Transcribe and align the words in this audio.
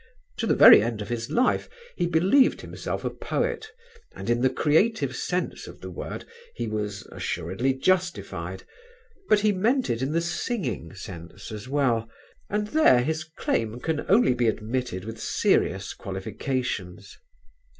To 0.37 0.47
the 0.47 0.55
very 0.55 0.81
end 0.81 1.03
of 1.03 1.09
his 1.09 1.29
life 1.29 1.69
he 1.95 2.07
believed 2.07 2.61
himself 2.61 3.05
a 3.05 3.11
poet 3.11 3.67
and 4.15 4.31
in 4.31 4.41
the 4.41 4.49
creative 4.49 5.15
sense 5.15 5.67
of 5.67 5.81
the 5.81 5.91
word 5.91 6.25
he 6.55 6.65
was 6.67 7.05
assuredly 7.11 7.75
justified, 7.75 8.63
but 9.29 9.41
he 9.41 9.51
meant 9.51 9.91
it 9.91 10.01
in 10.01 10.11
the 10.11 10.19
singing 10.21 10.95
sense 10.95 11.51
as 11.51 11.67
well, 11.67 12.09
and 12.49 12.69
there 12.69 13.03
his 13.03 13.23
claim 13.23 13.79
can 13.79 14.03
only 14.09 14.33
be 14.33 14.47
admitted 14.47 15.05
with 15.05 15.21
serious 15.21 15.93
qualifications. 15.93 17.19